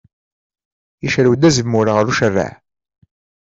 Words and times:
Icerrew-d 1.05 1.47
azemmur 1.49 1.87
ɣer 1.95 2.05
ucerraɛ. 2.11 2.51